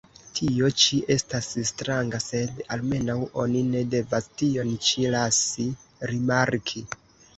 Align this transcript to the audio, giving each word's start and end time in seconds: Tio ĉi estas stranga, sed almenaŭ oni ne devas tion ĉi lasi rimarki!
Tio 0.37 0.69
ĉi 0.83 0.97
estas 1.15 1.49
stranga, 1.71 2.21
sed 2.27 2.63
almenaŭ 2.77 3.17
oni 3.45 3.63
ne 3.75 3.83
devas 3.95 4.31
tion 4.41 4.75
ĉi 4.89 5.09
lasi 5.17 5.69
rimarki! 6.15 6.87